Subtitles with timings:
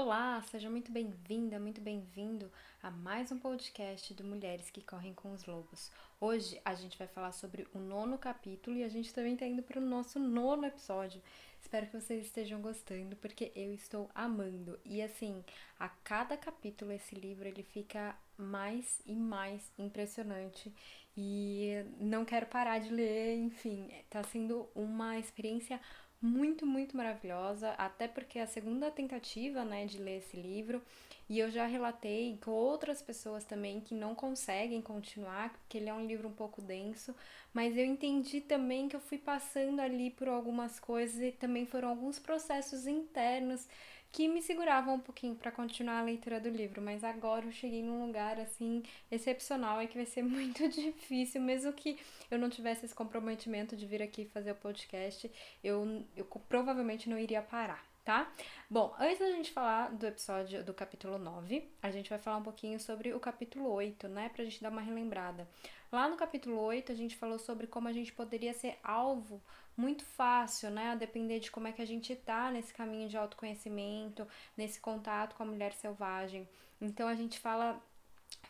[0.00, 2.48] Olá, seja muito bem-vinda, muito bem-vindo
[2.80, 5.90] a mais um podcast do Mulheres que Correm com os Lobos.
[6.20, 9.60] Hoje a gente vai falar sobre o nono capítulo e a gente também está indo
[9.60, 11.20] para o nosso nono episódio.
[11.60, 14.78] Espero que vocês estejam gostando, porque eu estou amando.
[14.84, 15.44] E assim,
[15.80, 20.72] a cada capítulo esse livro ele fica mais e mais impressionante.
[21.16, 25.80] E não quero parar de ler, enfim, está sendo uma experiência
[26.20, 30.82] muito, muito maravilhosa, até porque é a segunda tentativa, né, de ler esse livro,
[31.28, 35.94] e eu já relatei com outras pessoas também que não conseguem continuar, porque ele é
[35.94, 37.14] um livro um pouco denso,
[37.52, 41.88] mas eu entendi também que eu fui passando ali por algumas coisas e também foram
[41.88, 43.68] alguns processos internos
[44.10, 47.82] que me seguravam um pouquinho para continuar a leitura do livro, mas agora eu cheguei
[47.82, 51.98] num lugar assim excepcional e que vai ser muito difícil, mesmo que
[52.30, 55.30] eu não tivesse esse comprometimento de vir aqui fazer o podcast,
[55.62, 57.86] eu, eu provavelmente não iria parar.
[58.04, 58.32] Tá?
[58.70, 62.42] Bom, antes da gente falar do episódio do capítulo 9, a gente vai falar um
[62.42, 64.30] pouquinho sobre o capítulo 8, né?
[64.30, 65.46] Pra gente dar uma relembrada.
[65.90, 69.42] Lá no capítulo 8, a gente falou sobre como a gente poderia ser alvo
[69.74, 70.90] muito fácil, né?
[70.90, 75.34] A depender de como é que a gente tá nesse caminho de autoconhecimento, nesse contato
[75.34, 76.46] com a mulher selvagem.
[76.80, 77.80] Então a gente fala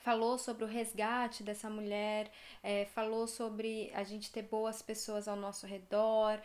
[0.03, 5.37] falou sobre o resgate dessa mulher, é, falou sobre a gente ter boas pessoas ao
[5.37, 6.41] nosso redor,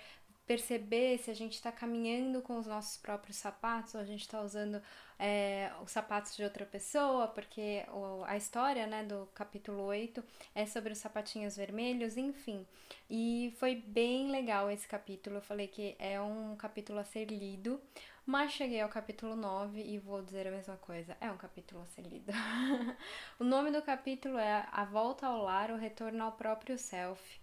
[0.45, 4.41] perceber se a gente está caminhando com os nossos próprios sapatos ou a gente está
[4.41, 4.81] usando
[5.17, 7.86] é, os sapatos de outra pessoa, porque
[8.25, 12.66] a história né, do capítulo 8 é sobre os sapatinhos vermelhos, enfim.
[13.09, 15.38] E foi bem legal esse capítulo.
[15.38, 17.80] Eu falei que é um capítulo a ser lido,
[18.25, 21.16] mas cheguei ao capítulo 9 e vou dizer a mesma coisa.
[21.21, 22.31] É um capítulo a ser lido.
[23.39, 27.42] o nome do capítulo é A Volta ao Lar, o Retorno ao Próprio Self.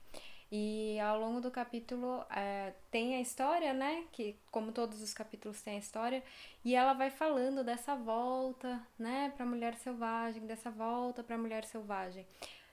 [0.53, 4.05] E ao longo do capítulo é, tem a história, né?
[4.11, 6.25] Que, como todos os capítulos têm a história,
[6.65, 11.39] e ela vai falando dessa volta, né, para a mulher selvagem, dessa volta para a
[11.39, 12.27] mulher selvagem.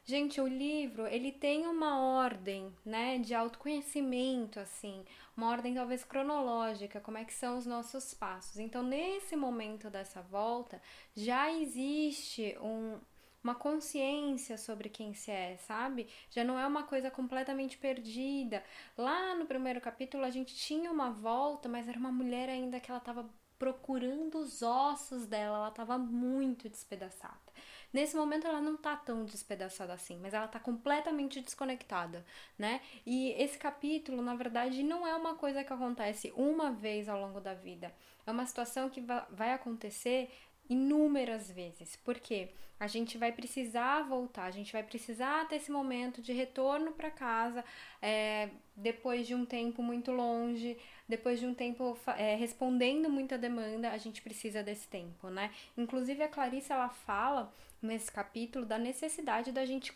[0.03, 5.03] Gente, o livro, ele tem uma ordem, né, de autoconhecimento, assim,
[5.35, 8.57] uma ordem talvez cronológica, como é que são os nossos passos.
[8.57, 10.81] Então, nesse momento dessa volta,
[11.13, 12.97] já existe um,
[13.47, 16.09] uma consciência sobre quem se é, sabe?
[16.29, 18.61] Já não é uma coisa completamente perdida.
[18.97, 22.91] Lá no primeiro capítulo a gente tinha uma volta, mas era uma mulher ainda que
[22.91, 23.25] ela estava
[23.57, 27.47] procurando os ossos dela, ela estava muito despedaçada.
[27.91, 32.25] Nesse momento ela não tá tão despedaçada assim, mas ela tá completamente desconectada,
[32.57, 32.81] né?
[33.05, 37.39] E esse capítulo, na verdade, não é uma coisa que acontece uma vez ao longo
[37.39, 37.93] da vida.
[38.25, 40.29] É uma situação que vai acontecer
[40.69, 46.21] inúmeras vezes, porque a gente vai precisar voltar, a gente vai precisar ter esse momento
[46.21, 47.65] de retorno para casa
[48.01, 50.77] é, depois de um tempo muito longe,
[51.09, 55.51] depois de um tempo é, respondendo muita demanda, a gente precisa desse tempo, né?
[55.75, 57.51] Inclusive a Clarice ela fala
[57.81, 59.91] nesse capítulo da necessidade da gente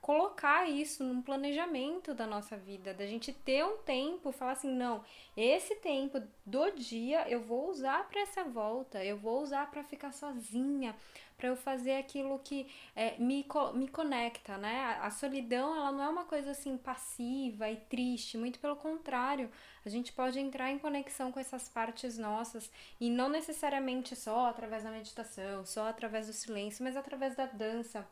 [0.00, 5.02] colocar isso num planejamento da nossa vida, da gente ter um tempo, falar assim, não,
[5.36, 10.12] esse tempo do dia eu vou usar para essa volta, eu vou usar para ficar
[10.12, 10.94] sozinha,
[11.36, 14.98] para eu fazer aquilo que é, me, me conecta, né?
[15.02, 19.50] A, solidão, ela não é uma coisa assim passiva e triste, muito pelo contrário,
[19.84, 24.82] a gente pode entrar em conexão com essas partes nossas e não necessariamente só através
[24.82, 28.06] da meditação, só através do silêncio, mas através da dança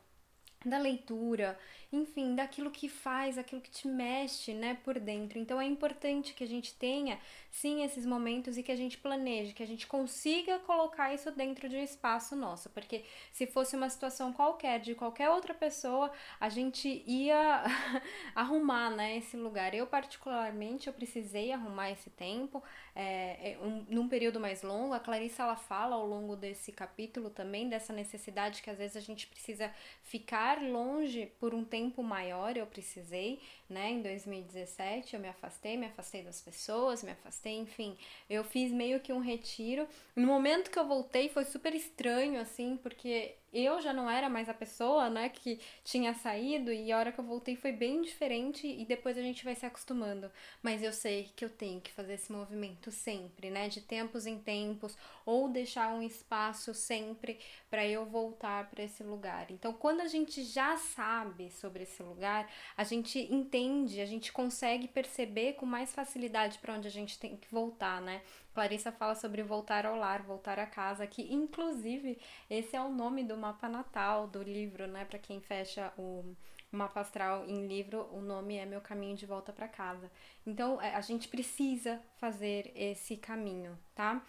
[0.65, 1.59] da leitura,
[1.95, 5.39] enfim, daquilo que faz, aquilo que te mexe, né, por dentro.
[5.39, 7.19] Então é importante que a gente tenha
[7.51, 11.69] sim esses momentos e que a gente planeje, que a gente consiga colocar isso dentro
[11.69, 16.11] de um espaço nosso, porque se fosse uma situação qualquer de qualquer outra pessoa,
[16.41, 17.63] a gente ia
[18.35, 19.73] arrumar, né, esse lugar.
[19.73, 22.63] Eu particularmente eu precisei arrumar esse tempo,
[22.95, 24.95] é, um, num período mais longo.
[24.95, 29.01] A Clarissa ela fala ao longo desse capítulo também dessa necessidade que às vezes a
[29.01, 29.73] gente precisa
[30.03, 32.57] ficar longe por um tempo maior.
[32.57, 33.91] Eu precisei, né?
[33.91, 37.97] Em 2017 eu me afastei, me afastei das pessoas, me afastei, enfim,
[38.29, 39.87] eu fiz meio que um retiro.
[40.15, 44.49] No momento que eu voltei foi super estranho, assim, porque eu já não era mais
[44.49, 48.67] a pessoa, né, que tinha saído e a hora que eu voltei foi bem diferente
[48.67, 50.31] e depois a gente vai se acostumando.
[50.63, 54.39] Mas eu sei que eu tenho que fazer esse movimento sempre, né, de tempos em
[54.39, 57.39] tempos ou deixar um espaço sempre
[57.71, 59.51] para eu voltar para esse lugar.
[59.51, 64.89] Então, quando a gente já sabe sobre esse lugar, a gente entende, a gente consegue
[64.89, 68.23] perceber com mais facilidade para onde a gente tem que voltar, né?
[68.55, 72.19] Clarissa fala sobre voltar ao lar, voltar a casa, que inclusive
[72.49, 75.05] esse é o nome do mapa natal do livro, né?
[75.05, 76.35] Para quem fecha o
[76.71, 80.11] mapa astral em livro, o nome é Meu Caminho de Volta para Casa.
[80.47, 84.23] Então é, a gente precisa fazer esse caminho, tá?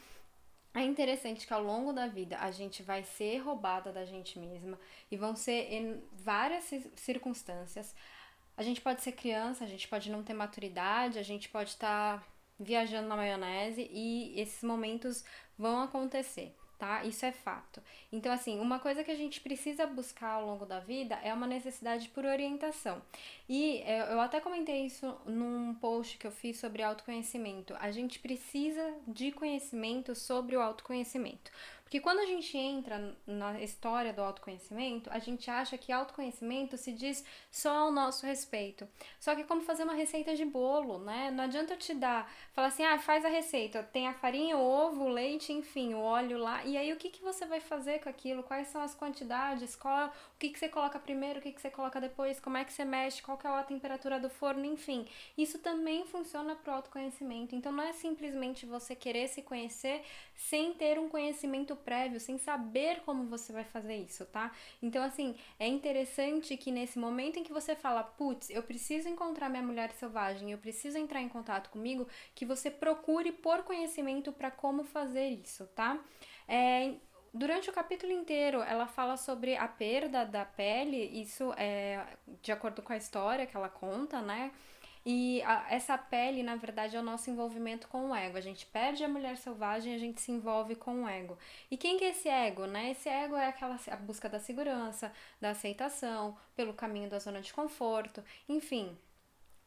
[0.76, 4.78] é interessante que ao longo da vida a gente vai ser roubada da gente mesma
[5.10, 7.96] e vão ser em várias circunstâncias.
[8.58, 12.20] A gente pode ser criança, a gente pode não ter maturidade, a gente pode estar
[12.20, 12.28] tá
[12.60, 15.24] viajando na maionese e esses momentos
[15.58, 17.04] vão acontecer tá?
[17.04, 17.82] Isso é fato.
[18.12, 21.48] Então, assim, uma coisa que a gente precisa buscar ao longo da vida é uma
[21.48, 23.02] necessidade por orientação.
[23.48, 27.76] E é, eu até comentei isso num post que eu fiz sobre autoconhecimento.
[27.80, 31.52] A gente precisa de conhecimento sobre o autoconhecimento.
[31.86, 36.92] Porque quando a gente entra na história do autoconhecimento, a gente acha que autoconhecimento se
[36.92, 38.88] diz só ao nosso respeito.
[39.20, 41.30] Só que é como fazer uma receita de bolo, né?
[41.30, 44.62] Não adianta eu te dar, falar assim, ah, faz a receita, tem a farinha, o
[44.62, 46.66] ovo, o leite, enfim, o óleo lá.
[46.66, 48.42] E aí o que, que você vai fazer com aquilo?
[48.42, 49.76] Quais são as quantidades?
[49.76, 52.66] Qual, o que, que você coloca primeiro, o que, que você coloca depois, como é
[52.66, 55.08] que você mexe, qual que é a temperatura do forno, enfim.
[55.38, 57.56] Isso também funciona para o autoconhecimento.
[57.56, 60.04] Então não é simplesmente você querer se conhecer
[60.36, 61.08] sem ter um
[61.76, 64.52] prévio, sem saber como você vai fazer isso, tá?
[64.82, 69.50] Então, assim, é interessante que nesse momento em que você fala, putz, eu preciso encontrar
[69.50, 74.52] minha mulher selvagem, eu preciso entrar em contato comigo, que você procure por conhecimento para
[74.52, 76.00] como fazer isso, tá?
[76.48, 76.94] É,
[77.34, 82.06] durante o capítulo inteiro, ela fala sobre a perda da pele, isso é
[82.42, 84.52] de acordo com a história que ela conta, né?
[85.06, 88.38] E a, essa pele, na verdade, é o nosso envolvimento com o ego.
[88.38, 91.38] A gente perde a mulher selvagem a gente se envolve com o ego.
[91.70, 92.92] E quem que é esse ego, né?
[92.92, 97.54] Esse ego é aquela a busca da segurança, da aceitação, pelo caminho da zona de
[97.54, 98.98] conforto, enfim.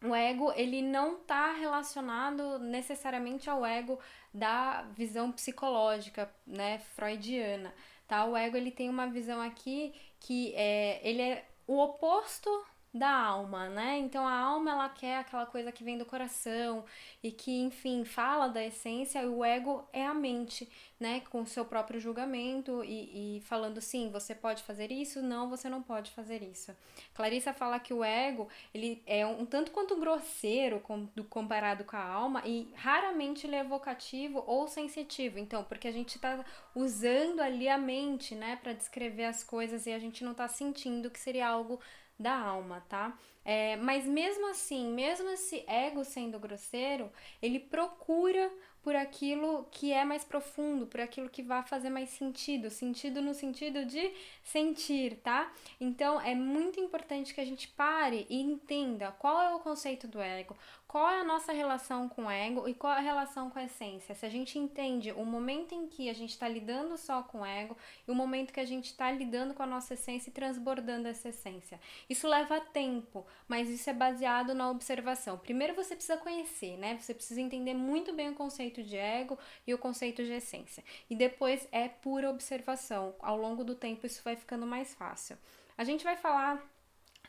[0.03, 3.99] O ego, ele não está relacionado necessariamente ao ego
[4.35, 7.73] da visão psicológica, né, freudiana,
[8.07, 8.25] tá?
[8.25, 12.51] O ego, ele tem uma visão aqui que é, ele é o oposto
[12.99, 13.99] da alma, né?
[13.99, 16.85] Então a alma ela quer aquela coisa que vem do coração
[17.23, 20.69] e que, enfim, fala da essência, e o ego é a mente,
[20.99, 21.21] né?
[21.31, 25.69] Com o seu próprio julgamento e, e falando sim, você pode fazer isso, não, você
[25.69, 26.75] não pode fazer isso.
[27.15, 31.97] Clarissa fala que o ego ele é um tanto quanto grosseiro com, do, comparado com
[31.97, 35.39] a alma e raramente ele é evocativo ou sensitivo.
[35.39, 39.93] Então, porque a gente está usando ali a mente, né, para descrever as coisas e
[39.93, 41.81] a gente não está sentindo que seria algo
[42.19, 43.17] da alma, tá?
[43.45, 47.11] É, mas mesmo assim, mesmo esse ego sendo grosseiro,
[47.41, 48.51] ele procura
[48.83, 53.35] por aquilo que é mais profundo, por aquilo que vai fazer mais sentido, sentido no
[53.35, 54.13] sentido de
[54.43, 55.53] sentir, tá?
[55.81, 60.21] Então é muito importante que a gente pare e entenda qual é o conceito do
[60.21, 60.57] ego,
[60.89, 63.65] qual é a nossa relação com o ego e qual é a relação com a
[63.65, 64.15] essência.
[64.15, 67.47] Se a gente entende o momento em que a gente está lidando só com o
[67.47, 67.77] ego
[68.07, 71.29] e o momento que a gente está lidando com a nossa essência e transbordando essa
[71.29, 71.79] essência.
[72.09, 75.37] Isso leva tempo, mas isso é baseado na observação.
[75.37, 76.97] Primeiro você precisa conhecer, né?
[76.99, 80.83] Você precisa entender muito bem o conceito de ego e o conceito de essência.
[81.11, 83.15] E depois é pura observação.
[83.21, 85.37] Ao longo do tempo isso vai ficando mais fácil.
[85.77, 86.67] A gente vai falar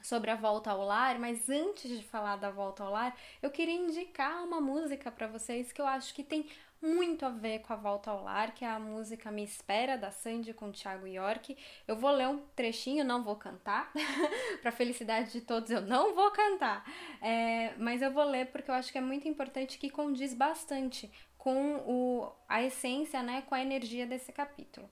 [0.02, 3.76] sobre a volta ao lar, mas antes de falar da volta ao lar, eu queria
[3.76, 6.46] indicar uma música para vocês que eu acho que tem
[6.82, 10.12] muito a ver com a volta ao lar, que é a música Me Espera da
[10.12, 11.58] Sandy com Thiago York.
[11.88, 13.92] Eu vou ler um trechinho, não vou cantar,
[14.62, 16.86] para felicidade de todos, eu não vou cantar,
[17.22, 21.12] é, mas eu vou ler porque eu acho que é muito importante que condiz bastante
[21.38, 24.90] com o, a essência, né, com a energia desse capítulo.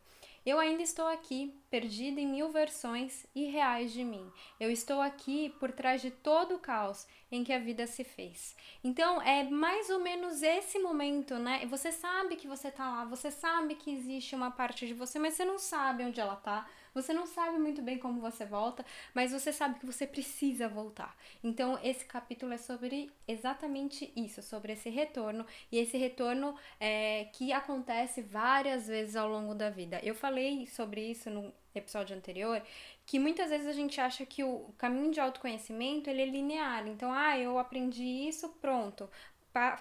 [0.48, 4.32] Eu ainda estou aqui, perdida em mil versões irreais de mim.
[4.58, 8.56] Eu estou aqui por trás de todo o caos em que a vida se fez.
[8.82, 11.66] Então, é mais ou menos esse momento, né?
[11.66, 15.34] Você sabe que você tá lá, você sabe que existe uma parte de você, mas
[15.34, 16.66] você não sabe onde ela tá,
[16.98, 21.16] você não sabe muito bem como você volta, mas você sabe que você precisa voltar.
[21.44, 27.54] Então, esse capítulo é sobre exatamente isso, sobre esse retorno e esse retorno é, que
[27.54, 30.00] acontece várias vezes ao longo da vida.
[30.04, 32.60] Eu falei sobre isso no episódio anterior,
[33.06, 36.88] que muitas vezes a gente acha que o caminho de autoconhecimento ele é linear.
[36.88, 39.08] Então, ah, eu aprendi isso, pronto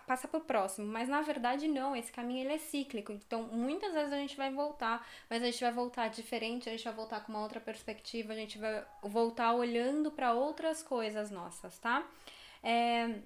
[0.06, 3.92] passa para o próximo, mas na verdade não, esse caminho ele é cíclico, então muitas
[3.92, 7.20] vezes a gente vai voltar, mas a gente vai voltar diferente, a gente vai voltar
[7.20, 12.06] com uma outra perspectiva, a gente vai voltar olhando para outras coisas nossas, tá?
[12.62, 13.20] É,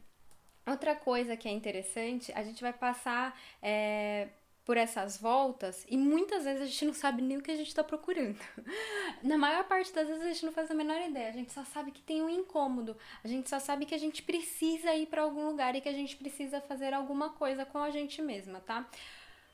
[0.67, 4.29] outra coisa que é interessante, a gente vai passar é,
[4.65, 7.69] por essas voltas e muitas vezes a gente não sabe nem o que a gente
[7.69, 8.39] está procurando.
[9.23, 11.65] Na maior parte das vezes a gente não faz a menor ideia, a gente só
[11.65, 15.23] sabe que tem um incômodo, a gente só sabe que a gente precisa ir para
[15.23, 18.89] algum lugar e que a gente precisa fazer alguma coisa com a gente mesma, tá?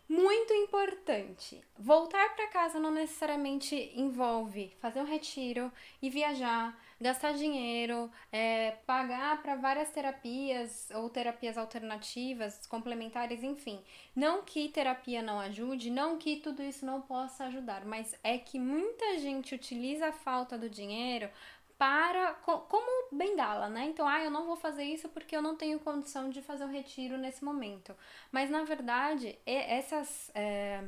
[0.08, 1.60] Muito importante.
[1.76, 9.42] Voltar para casa não necessariamente envolve fazer um retiro e viajar, gastar dinheiro, é, pagar
[9.42, 13.82] para várias terapias ou terapias alternativas, complementares, enfim.
[14.14, 18.58] Não que terapia não ajude, não que tudo isso não possa ajudar, mas é que
[18.58, 21.30] muita gente utiliza a falta do dinheiro
[21.78, 23.84] para como bengala, né?
[23.84, 26.72] Então, ah, eu não vou fazer isso porque eu não tenho condição de fazer um
[26.72, 27.94] retiro nesse momento.
[28.32, 30.82] Mas na verdade, essas é,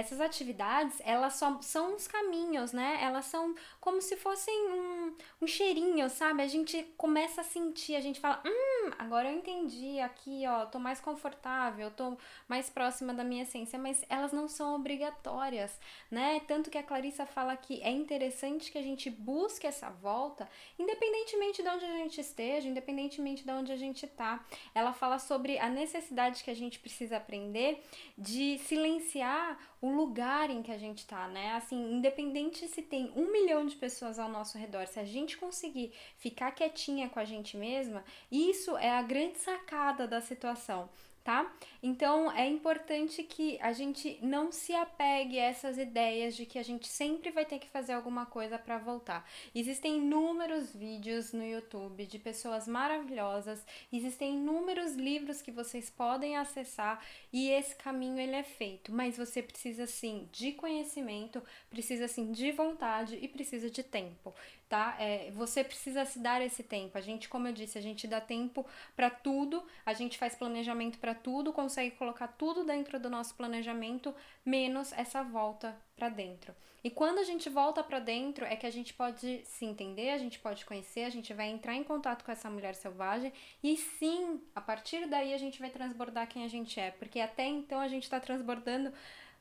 [0.00, 2.98] essas atividades, elas só são uns caminhos, né?
[3.02, 6.42] Elas são como se fossem um, um cheirinho, sabe?
[6.42, 10.78] A gente começa a sentir, a gente fala, hum, agora eu entendi aqui, ó, tô
[10.78, 12.16] mais confortável, tô
[12.48, 15.78] mais próxima da minha essência, mas elas não são obrigatórias,
[16.10, 16.40] né?
[16.46, 21.62] Tanto que a Clarissa fala que é interessante que a gente busque essa volta, independentemente
[21.62, 24.44] de onde a gente esteja, independentemente de onde a gente tá.
[24.74, 27.82] Ela fala sobre a necessidade que a gente precisa aprender
[28.16, 31.54] de silenciar o lugar em que a gente tá, né?
[31.54, 35.92] Assim, independente se tem um milhão de pessoas ao nosso redor, se a gente conseguir
[36.16, 40.88] ficar quietinha com a gente mesma, isso é a grande sacada da situação
[41.22, 41.52] tá?
[41.82, 46.62] Então é importante que a gente não se apegue a essas ideias de que a
[46.62, 49.28] gente sempre vai ter que fazer alguma coisa para voltar.
[49.54, 57.04] Existem inúmeros vídeos no YouTube de pessoas maravilhosas, existem inúmeros livros que vocês podem acessar
[57.32, 62.50] e esse caminho ele é feito, mas você precisa sim de conhecimento, precisa sim de
[62.52, 64.34] vontade e precisa de tempo
[64.70, 64.94] tá?
[65.00, 66.96] É, você precisa se dar esse tempo.
[66.96, 70.96] A gente, como eu disse, a gente dá tempo para tudo, a gente faz planejamento
[70.98, 74.14] para tudo, consegue colocar tudo dentro do nosso planejamento,
[74.46, 76.54] menos essa volta para dentro.
[76.82, 80.18] E quando a gente volta para dentro, é que a gente pode se entender, a
[80.18, 84.40] gente pode conhecer, a gente vai entrar em contato com essa mulher selvagem e sim,
[84.54, 87.88] a partir daí a gente vai transbordar quem a gente é, porque até então a
[87.88, 88.92] gente está transbordando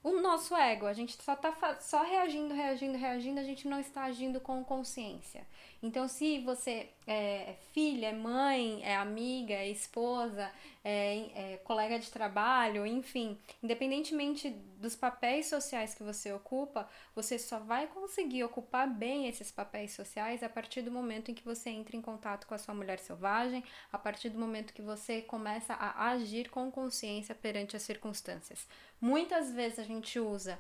[0.04, 0.86] o nosso ego.
[0.86, 5.46] A gente só tá só reagindo, reagindo, reagindo, a gente não está agindo com consciência.
[5.82, 10.52] Então, se você é, é filha, é mãe, é amiga, é esposa,
[10.84, 17.60] é, é, colega de trabalho, enfim, independentemente dos papéis sociais que você ocupa, você só
[17.60, 21.98] vai conseguir ocupar bem esses papéis sociais a partir do momento em que você entra
[21.98, 26.10] em contato com a sua mulher selvagem, a partir do momento que você começa a
[26.10, 28.68] agir com consciência perante as circunstâncias.
[29.02, 30.60] Muitas vezes a gente usa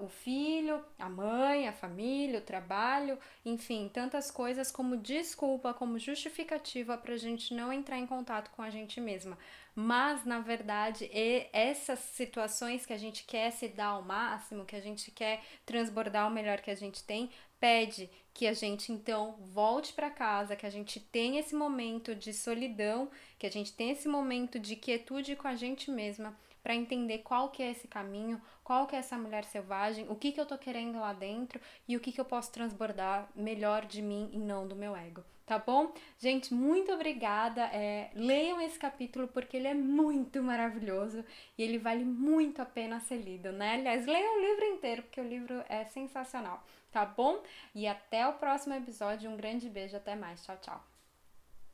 [0.00, 4.30] o filho, a mãe, a família, o trabalho, enfim, tantas
[4.60, 9.00] coisas como desculpa, como justificativa para a gente não entrar em contato com a gente
[9.00, 9.38] mesma.
[9.74, 11.10] Mas, na verdade,
[11.52, 16.28] essas situações que a gente quer se dar ao máximo, que a gente quer transbordar
[16.28, 20.66] o melhor que a gente tem, pede que a gente então volte para casa, que
[20.66, 25.36] a gente tenha esse momento de solidão, que a gente tenha esse momento de quietude
[25.36, 29.16] com a gente mesma para entender qual que é esse caminho, qual que é essa
[29.16, 32.24] mulher selvagem, o que que eu tô querendo lá dentro e o que que eu
[32.24, 35.24] posso transbordar melhor de mim e não do meu ego.
[35.50, 35.92] Tá bom?
[36.16, 37.62] Gente, muito obrigada.
[37.72, 41.24] É, leiam esse capítulo porque ele é muito maravilhoso
[41.58, 43.74] e ele vale muito a pena ser lido, né?
[43.74, 47.42] Aliás, leiam o livro inteiro porque o livro é sensacional, tá bom?
[47.74, 49.28] E até o próximo episódio.
[49.28, 50.44] Um grande beijo, até mais.
[50.44, 50.89] Tchau, tchau.